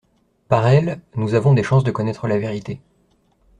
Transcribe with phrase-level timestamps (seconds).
[0.47, 2.81] Par elle, nous avons des chances de connaître la vérité.